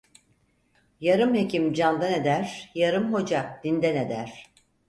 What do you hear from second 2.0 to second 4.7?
eder, yarım hoca dinden eder.